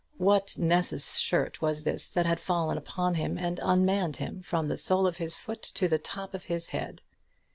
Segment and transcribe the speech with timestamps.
[0.17, 4.75] What Nessus's shirt was this that had fallen upon him, and unmanned him from the
[4.75, 7.03] sole of his foot to the top of his head?